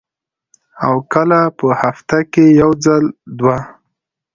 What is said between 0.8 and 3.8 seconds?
او کله پۀ هفته کښې یو ځل دوه ـ